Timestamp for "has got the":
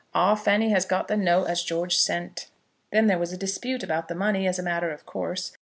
0.71-1.15